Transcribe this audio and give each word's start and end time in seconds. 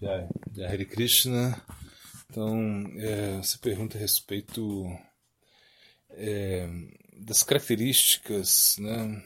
Jai, 0.00 0.28
Hare 0.64 0.84
Krishna. 0.84 1.60
Então, 2.30 2.84
é, 2.98 3.38
você 3.38 3.58
pergunta 3.58 3.98
a 3.98 4.00
respeito 4.00 4.86
é, 6.10 6.68
das 7.16 7.42
características 7.42 8.76
né, 8.78 9.24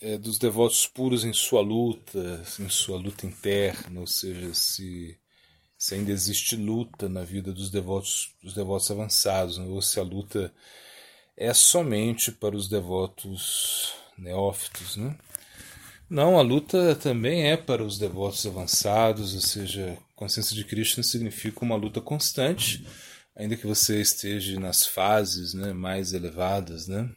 é, 0.00 0.16
dos 0.18 0.38
devotos 0.38 0.86
puros 0.86 1.24
em 1.24 1.32
sua 1.32 1.60
luta, 1.60 2.44
em 2.60 2.68
sua 2.68 2.96
luta 2.96 3.26
interna, 3.26 4.00
ou 4.00 4.06
seja, 4.06 4.54
se, 4.54 5.18
se 5.76 5.94
ainda 5.96 6.12
existe 6.12 6.54
luta 6.54 7.08
na 7.08 7.24
vida 7.24 7.52
dos 7.52 7.70
devotos, 7.70 8.32
dos 8.40 8.54
devotos 8.54 8.88
avançados, 8.88 9.58
né, 9.58 9.64
ou 9.64 9.82
se 9.82 9.98
a 9.98 10.04
luta 10.04 10.54
é 11.36 11.52
somente 11.52 12.30
para 12.30 12.54
os 12.54 12.68
devotos 12.68 13.94
neófitos. 14.16 14.96
Né? 14.96 15.18
Não, 16.10 16.38
a 16.38 16.42
luta 16.42 16.94
também 16.94 17.50
é 17.50 17.56
para 17.56 17.84
os 17.84 17.98
devotos 17.98 18.46
avançados, 18.46 19.34
ou 19.34 19.40
seja, 19.42 19.98
consciência 20.16 20.56
de 20.56 20.64
Krishna 20.64 21.02
significa 21.02 21.62
uma 21.62 21.76
luta 21.76 22.00
constante, 22.00 22.86
ainda 23.36 23.56
que 23.56 23.66
você 23.66 24.00
esteja 24.00 24.58
nas 24.58 24.86
fases 24.86 25.52
né, 25.52 25.74
mais 25.74 26.14
elevadas 26.14 26.88
né, 26.88 27.10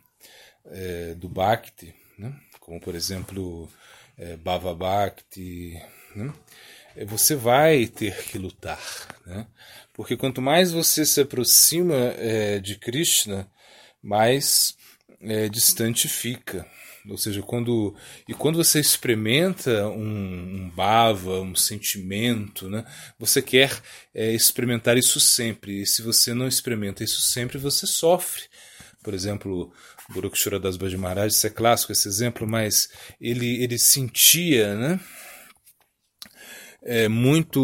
é, 0.66 1.16
do 1.16 1.30
Bhakti, 1.30 1.96
né, 2.18 2.38
como 2.60 2.82
por 2.82 2.94
exemplo 2.94 3.70
é, 4.18 4.36
Bhava 4.36 4.76
Bhakti, 4.76 5.82
né, 6.14 6.34
é, 6.94 7.06
você 7.06 7.34
vai 7.34 7.88
ter 7.88 8.26
que 8.26 8.38
lutar. 8.38 8.80
Né, 9.26 9.48
porque 9.94 10.18
quanto 10.18 10.42
mais 10.42 10.74
você 10.74 11.06
se 11.06 11.22
aproxima 11.22 11.96
é, 12.18 12.60
de 12.60 12.76
Krishna, 12.76 13.50
mais 14.04 14.76
é, 15.22 15.48
distante 15.48 16.10
fica. 16.10 16.68
Ou 17.10 17.18
seja, 17.18 17.42
quando 17.42 17.96
e 18.28 18.34
quando 18.34 18.64
você 18.64 18.80
experimenta 18.80 19.88
um, 19.88 20.66
um 20.66 20.72
bava, 20.76 21.42
um 21.42 21.56
sentimento, 21.56 22.70
né, 22.70 22.86
você 23.18 23.42
quer 23.42 23.82
é, 24.14 24.32
experimentar 24.32 24.98
isso 24.98 25.20
sempre. 25.20 25.82
E 25.82 25.86
se 25.86 26.02
você 26.02 26.34
não 26.34 26.48
experimenta 26.48 27.04
isso 27.04 27.22
sempre, 27.22 27.58
você 27.58 27.88
sofre. 27.88 28.44
Por 29.04 29.14
exemplo, 29.16 29.74
Burukshura 30.10 30.60
das 30.60 30.78
Bhajan 30.78 31.00
Maharaj, 31.00 31.34
isso 31.34 31.48
é 31.48 31.50
clássico 31.50 31.92
esse 31.92 32.08
exemplo, 32.08 32.48
mas 32.48 32.90
ele, 33.20 33.64
ele 33.64 33.80
sentia, 33.80 34.76
né? 34.76 35.00
É, 36.84 37.08
muito, 37.08 37.62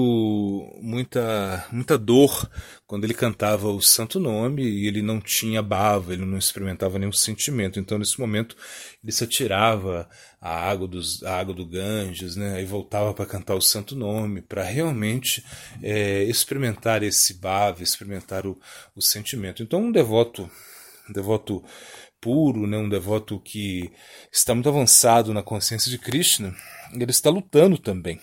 muita, 0.79 1.65
muita 1.71 1.97
dor 1.97 2.49
quando 2.85 3.03
ele 3.03 3.15
cantava 3.15 3.67
o 3.67 3.81
santo 3.81 4.19
nome 4.19 4.63
e 4.63 4.87
ele 4.87 5.01
não 5.01 5.19
tinha 5.19 5.61
bava, 5.61 6.13
ele 6.13 6.25
não 6.25 6.37
experimentava 6.37 6.99
nenhum 6.99 7.11
sentimento. 7.11 7.79
Então, 7.79 7.97
nesse 7.97 8.19
momento, 8.19 8.55
ele 9.03 9.11
se 9.11 9.23
atirava 9.23 10.07
a 10.39 10.55
água, 10.69 10.87
dos, 10.87 11.23
a 11.23 11.35
água 11.39 11.53
do 11.53 11.65
Ganges, 11.65 12.35
né? 12.35 12.61
e 12.61 12.65
voltava 12.65 13.13
para 13.13 13.25
cantar 13.25 13.55
o 13.55 13.61
santo 13.61 13.95
nome, 13.95 14.41
para 14.41 14.63
realmente 14.63 15.43
é, 15.81 16.23
experimentar 16.23 17.01
esse 17.01 17.33
bava, 17.39 17.81
experimentar 17.81 18.45
o, 18.45 18.59
o 18.95 19.01
sentimento. 19.01 19.63
Então, 19.63 19.81
um 19.81 19.91
devoto, 19.91 20.49
um 21.09 21.13
devoto 21.13 21.63
puro, 22.21 22.67
né? 22.67 22.77
um 22.77 22.89
devoto 22.89 23.39
que 23.39 23.91
está 24.31 24.53
muito 24.53 24.69
avançado 24.69 25.33
na 25.33 25.41
consciência 25.41 25.89
de 25.89 25.97
Krishna, 25.97 26.55
ele 26.93 27.11
está 27.11 27.31
lutando 27.31 27.79
também 27.79 28.21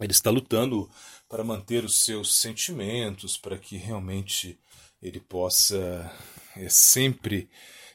ele 0.00 0.12
está 0.12 0.30
lutando 0.30 0.90
para 1.28 1.44
manter 1.44 1.84
os 1.84 2.04
seus 2.04 2.34
sentimentos, 2.34 3.36
para 3.36 3.58
que 3.58 3.76
realmente 3.76 4.58
ele 5.00 5.20
possa 5.20 6.10
é, 6.56 6.68
sempre 6.68 7.48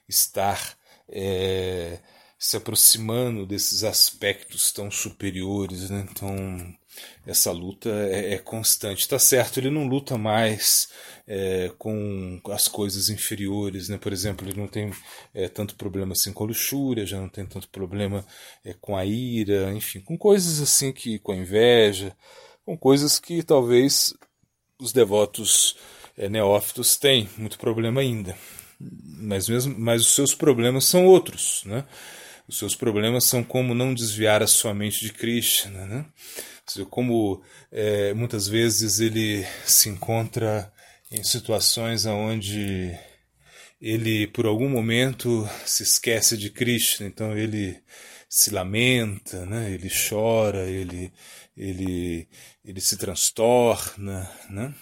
estar 0.08 0.78
é, 1.08 2.00
se 2.38 2.56
aproximando 2.56 3.46
desses 3.46 3.84
aspectos 3.84 4.72
tão 4.72 4.90
superiores. 4.90 5.90
Né? 5.90 6.08
Então, 6.10 6.78
essa 7.26 7.52
luta 7.52 7.90
é, 7.90 8.34
é 8.36 8.38
constante. 8.38 9.02
Está 9.02 9.20
certo, 9.20 9.58
ele 9.60 9.70
não 9.70 9.88
luta 9.88 10.18
mais 10.18 10.90
é, 11.28 11.72
com 11.78 12.42
as 12.52 12.68
coisas 12.68 13.10
inferiores. 13.10 13.90
Né? 13.90 13.98
Por 13.98 14.12
exemplo, 14.12 14.48
ele 14.48 14.60
não 14.60 14.68
tem 14.68 14.92
é, 15.34 15.48
tanto 15.48 15.76
problema 15.76 16.14
assim 16.14 16.34
com 16.34 16.44
a 16.44 16.48
luxúria, 16.48 17.06
já 17.06 17.20
não 17.20 17.30
tem 17.30 17.46
tanto 17.46 17.70
problema 17.70 18.26
é, 18.66 18.74
com 18.74 18.98
a 18.98 19.06
ira, 19.06 19.72
enfim, 19.72 20.00
com 20.00 20.18
coisas 20.18 20.60
assim 20.60 20.92
que 20.92 21.20
com 21.20 21.32
a 21.32 21.38
inveja, 21.38 22.16
com 22.66 22.78
coisas 22.78 23.20
que 23.20 23.44
talvez 23.44 24.14
os 24.80 24.92
devotos 24.92 25.78
é, 26.18 26.28
neófitos 26.28 26.98
têm 26.98 27.30
muito 27.38 27.60
problema 27.60 28.02
ainda. 28.02 28.36
Mas, 28.80 29.50
mesmo, 29.50 29.78
mas 29.78 30.02
os 30.02 30.16
seus 30.16 30.34
problemas 30.34 30.86
são 30.86 31.06
outros. 31.06 31.64
Né? 31.66 31.86
Os 32.48 32.58
seus 32.58 32.76
problemas 32.76 33.26
são 33.26 33.44
como 33.44 33.76
não 33.76 33.94
desviar 33.94 34.42
a 34.42 34.48
sua 34.48 34.74
mente 34.74 35.02
de 35.02 35.14
Krishna, 35.14 35.86
né? 35.86 36.06
Como 36.90 37.42
é, 37.72 38.14
muitas 38.14 38.48
vezes 38.48 39.00
ele 39.00 39.46
se 39.66 39.90
encontra 39.90 40.72
em 41.12 41.24
situações 41.24 42.06
onde 42.06 42.98
ele, 43.82 44.28
por 44.28 44.46
algum 44.46 44.70
momento, 44.70 45.48
se 45.66 45.84
esquece 45.84 46.38
de 46.38 46.50
Krishna, 46.50 47.08
então 47.08 47.38
ele 47.38 47.82
se 48.30 48.52
lamenta, 48.52 49.46
né? 49.46 49.72
ele 49.72 49.90
chora, 49.90 50.70
ele, 50.70 51.12
ele, 51.58 52.28
ele 52.64 52.82
se 52.82 52.98
transtorna, 52.98 54.30
né? 54.50 54.74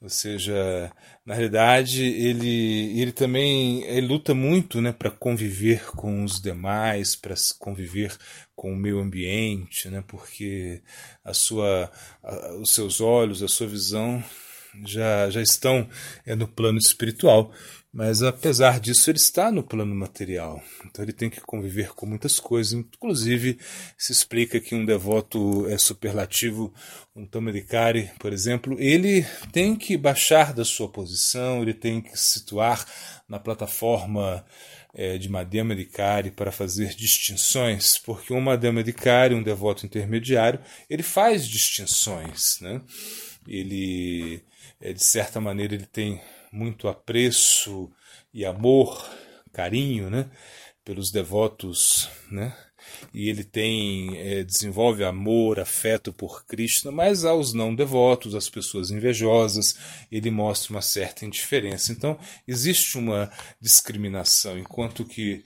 Ou 0.00 0.10
seja, 0.10 0.92
na 1.24 1.34
realidade 1.34 2.04
ele, 2.04 3.00
ele 3.00 3.12
também 3.12 3.82
ele 3.84 4.06
luta 4.06 4.34
muito 4.34 4.80
né, 4.80 4.92
para 4.92 5.10
conviver 5.10 5.86
com 5.92 6.22
os 6.22 6.40
demais, 6.40 7.16
para 7.16 7.34
conviver 7.58 8.16
com 8.54 8.72
o 8.72 8.76
meio 8.76 9.00
ambiente, 9.00 9.88
né? 9.88 10.04
porque 10.06 10.82
a 11.24 11.32
sua, 11.32 11.90
a, 12.22 12.54
os 12.56 12.74
seus 12.74 13.00
olhos, 13.00 13.42
a 13.42 13.48
sua 13.48 13.66
visão 13.66 14.22
já, 14.84 15.30
já 15.30 15.40
estão 15.40 15.88
é, 16.24 16.34
no 16.34 16.46
plano 16.48 16.78
espiritual, 16.78 17.52
mas 17.92 18.22
apesar 18.22 18.78
disso 18.78 19.10
ele 19.10 19.16
está 19.18 19.50
no 19.50 19.62
plano 19.62 19.94
material. 19.94 20.62
Então 20.84 21.02
ele 21.02 21.14
tem 21.14 21.30
que 21.30 21.40
conviver 21.40 21.94
com 21.94 22.04
muitas 22.04 22.38
coisas. 22.38 22.74
Inclusive 22.74 23.58
se 23.96 24.12
explica 24.12 24.60
que 24.60 24.74
um 24.74 24.84
devoto 24.84 25.66
é 25.68 25.78
superlativo, 25.78 26.74
um 27.14 27.26
Tamadikari, 27.26 28.10
por 28.18 28.32
exemplo, 28.34 28.76
ele 28.78 29.24
tem 29.50 29.74
que 29.74 29.96
baixar 29.96 30.52
da 30.52 30.64
sua 30.64 30.90
posição, 30.90 31.62
ele 31.62 31.72
tem 31.72 32.02
que 32.02 32.14
se 32.18 32.40
situar 32.40 32.84
na 33.26 33.38
plataforma 33.38 34.44
é, 34.96 35.18
de 35.18 35.28
Madhyama 35.28 35.76
Dikari 35.76 36.30
para 36.30 36.50
fazer 36.50 36.94
distinções, 36.94 37.98
porque 37.98 38.32
um 38.32 38.40
Madhyama 38.40 38.82
Dikari, 38.82 39.34
um 39.34 39.42
devoto 39.42 39.84
intermediário, 39.84 40.60
ele 40.88 41.02
faz 41.02 41.46
distinções. 41.46 42.58
Né? 42.60 42.80
Ele, 43.46 44.42
é, 44.80 44.92
de 44.92 45.02
certa 45.02 45.40
maneira, 45.40 45.74
ele 45.74 45.86
tem 45.86 46.20
muito 46.52 46.88
apreço 46.88 47.90
e 48.32 48.44
amor, 48.44 49.08
carinho 49.52 50.10
né? 50.10 50.30
pelos 50.84 51.10
devotos 51.10 52.08
né? 52.30 52.54
e 53.12 53.28
ele 53.28 53.44
tem 53.44 54.16
é, 54.18 54.44
desenvolve 54.44 55.04
amor, 55.04 55.58
afeto 55.58 56.12
por 56.12 56.44
Krishna, 56.44 56.90
mas 56.90 57.24
aos 57.24 57.52
não 57.52 57.74
devotos, 57.74 58.34
às 58.34 58.48
pessoas 58.48 58.90
invejosas, 58.90 59.76
ele 60.10 60.30
mostra 60.30 60.72
uma 60.72 60.82
certa 60.82 61.24
indiferença. 61.24 61.92
Então 61.92 62.18
existe 62.46 62.98
uma 62.98 63.30
discriminação, 63.60 64.58
enquanto 64.58 65.04
que 65.04 65.44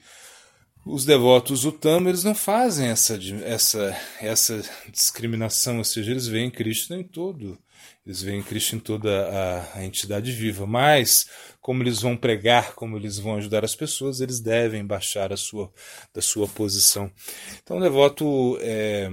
os 0.85 1.05
devotos 1.05 1.63
Utama 1.63 2.09
eles 2.09 2.23
não 2.23 2.33
fazem 2.33 2.87
essa, 2.87 3.19
essa, 3.43 3.97
essa 4.19 4.63
discriminação, 4.91 5.77
ou 5.77 5.83
seja, 5.83 6.11
eles 6.11 6.27
veem 6.27 6.49
Krishna 6.49 6.97
em 6.97 7.03
todo 7.03 7.57
eles 8.05 8.21
veem 8.21 8.41
Cristo 8.41 8.75
em 8.75 8.79
toda 8.79 9.09
a, 9.09 9.79
a, 9.79 9.85
entidade 9.85 10.31
viva, 10.31 10.65
mas 10.65 11.27
como 11.59 11.83
eles 11.83 12.01
vão 12.01 12.17
pregar, 12.17 12.73
como 12.73 12.97
eles 12.97 13.19
vão 13.19 13.35
ajudar 13.35 13.63
as 13.63 13.75
pessoas, 13.75 14.21
eles 14.21 14.39
devem 14.39 14.85
baixar 14.85 15.31
a 15.31 15.37
sua, 15.37 15.71
da 16.13 16.21
sua 16.21 16.47
posição. 16.47 17.11
Então, 17.61 17.77
o 17.77 17.81
devoto, 17.81 18.57
é, 18.61 19.07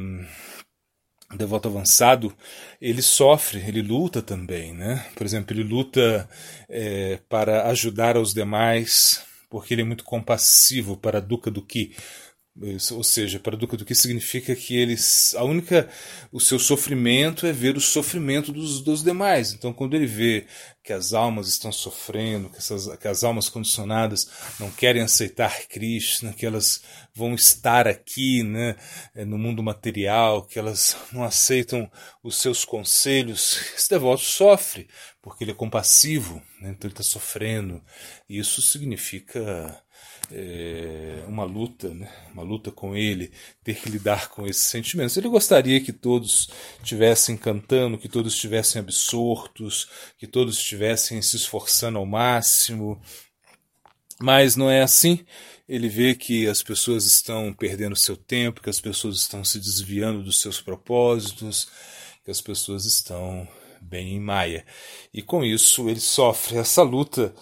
o 1.33 1.37
devoto 1.37 1.69
avançado, 1.69 2.35
ele 2.81 3.03
sofre, 3.03 3.59
ele 3.61 3.83
luta 3.83 4.23
também, 4.23 4.73
né? 4.73 5.07
Por 5.15 5.27
exemplo, 5.27 5.55
ele 5.55 5.63
luta 5.63 6.29
é, 6.69 7.19
para 7.29 7.69
ajudar 7.69 8.17
aos 8.17 8.33
demais, 8.33 9.23
porque 9.51 9.75
ele 9.75 9.83
é 9.83 9.85
muito 9.85 10.05
compassivo 10.05 10.97
para 10.97 11.19
a 11.19 11.23
Duca 11.23 11.51
do 11.51 11.61
que 11.61 11.95
ou 12.93 13.05
seja, 13.05 13.39
para 13.39 13.57
Dukkha, 13.57 13.77
do 13.77 13.85
que 13.85 13.95
significa 13.95 14.55
que 14.55 14.77
eles, 14.77 15.35
a 15.37 15.45
única, 15.45 15.89
o 16.33 16.41
seu 16.41 16.59
sofrimento 16.59 17.47
é 17.47 17.53
ver 17.53 17.77
o 17.77 17.81
sofrimento 17.81 18.53
dos, 18.53 18.81
dos 18.81 19.03
demais. 19.03 19.53
Então, 19.53 19.73
quando 19.73 19.95
ele 19.95 20.07
vê 20.07 20.45
que 20.83 20.93
as 20.93 21.13
almas 21.13 21.49
estão 21.49 21.71
sofrendo, 21.71 22.49
que, 22.49 22.57
essas, 22.57 22.97
que 22.97 23.07
as 23.07 23.23
almas 23.23 23.49
condicionadas 23.49 24.29
não 24.59 24.71
querem 24.71 25.03
aceitar 25.03 25.69
Krishna, 25.69 26.33
que 26.33 26.45
elas 26.45 26.83
vão 27.15 27.35
estar 27.35 27.87
aqui, 27.87 28.43
né, 28.43 28.75
no 29.27 29.39
mundo 29.39 29.63
material, 29.63 30.45
que 30.45 30.59
elas 30.59 30.97
não 31.13 31.23
aceitam 31.23 31.89
os 32.23 32.37
seus 32.37 32.65
conselhos, 32.65 33.61
esse 33.77 33.89
devoto 33.89 34.23
sofre, 34.23 34.89
porque 35.23 35.45
ele 35.45 35.53
é 35.53 35.55
compassivo, 35.55 36.43
né, 36.61 36.71
então 36.71 36.89
ele 36.89 36.93
está 36.93 37.05
sofrendo. 37.05 37.83
Isso 38.29 38.63
significa 38.63 39.81
é, 40.31 41.25
uma 41.27 41.45
luta, 41.45 41.89
né? 41.89 42.11
uma 42.33 42.43
luta 42.43 42.71
com 42.71 42.97
ele, 42.97 43.33
ter 43.65 43.77
que 43.77 43.89
lidar 43.89 44.29
com 44.29 44.47
esses 44.47 44.65
sentimentos. 44.65 45.17
Ele 45.17 45.29
gostaria 45.29 45.81
que 45.81 45.93
todos 45.93 46.51
estivessem 46.83 47.37
cantando, 47.37 47.99
que 47.99 48.09
todos 48.09 48.35
estivessem 48.35 48.81
absortos, 48.81 49.89
que 50.19 50.27
todos 50.27 50.59
estivessem 50.59 51.21
se 51.23 51.37
esforçando 51.37 51.99
ao 51.99 52.07
máximo, 52.07 53.01
mas 54.21 54.57
não 54.57 54.71
é 54.71 54.83
assim. 54.83 55.25
Ele 55.69 55.89
vê 55.89 56.15
que 56.15 56.47
as 56.47 56.63
pessoas 56.63 57.05
estão 57.05 57.53
perdendo 57.53 57.95
seu 57.95 58.17
tempo, 58.17 58.63
que 58.63 58.71
as 58.71 58.81
pessoas 58.81 59.17
estão 59.19 59.45
se 59.45 59.59
desviando 59.59 60.23
dos 60.23 60.41
seus 60.41 60.61
propósitos, 60.61 61.69
que 62.25 62.31
as 62.31 62.41
pessoas 62.41 62.85
estão 62.85 63.47
bem 63.81 64.15
em 64.15 64.21
maia. 64.21 64.65
E 65.13 65.23
com 65.23 65.45
isso 65.45 65.89
ele 65.89 66.01
sofre 66.01 66.57
essa 66.57 66.83
luta 66.83 67.35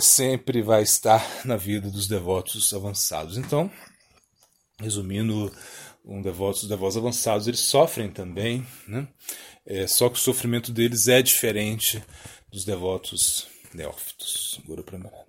sempre 0.00 0.62
vai 0.62 0.82
estar 0.82 1.44
na 1.44 1.56
vida 1.56 1.90
dos 1.90 2.08
devotos 2.08 2.72
avançados. 2.74 3.36
Então, 3.36 3.70
resumindo, 4.80 5.52
um 6.04 6.22
devotos, 6.22 6.62
os 6.62 6.68
devotos 6.68 6.96
avançados 6.96 7.48
eles 7.48 7.60
sofrem 7.60 8.10
também, 8.10 8.66
né? 8.86 9.08
É, 9.64 9.86
só 9.86 10.08
que 10.08 10.16
o 10.16 10.22
sofrimento 10.22 10.70
deles 10.70 11.08
é 11.08 11.20
diferente 11.20 12.02
dos 12.50 12.64
devotos 12.64 13.48
neófitos. 13.74 14.60
Guru 14.64 14.84
Pramananda. 14.84 15.25